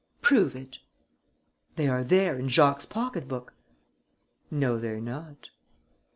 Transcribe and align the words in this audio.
"Prove 0.23 0.55
it." 0.55 0.79
"They 1.75 1.87
are 1.87 2.03
there, 2.03 2.35
in 2.39 2.49
Jacques' 2.49 2.89
pocket 2.89 3.27
book." 3.27 3.53
"No, 4.49 4.79
they're 4.79 4.99
not." 4.99 5.51